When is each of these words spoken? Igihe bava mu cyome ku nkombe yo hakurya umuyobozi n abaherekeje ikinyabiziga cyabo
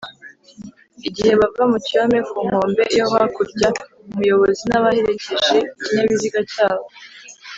Igihe 1.07 1.31
bava 1.39 1.63
mu 1.71 1.77
cyome 1.87 2.17
ku 2.29 2.37
nkombe 2.45 2.83
yo 2.97 3.05
hakurya 3.13 3.69
umuyobozi 4.11 4.61
n 4.69 4.73
abaherekeje 4.77 5.57
ikinyabiziga 5.77 6.39
cyabo 6.51 6.85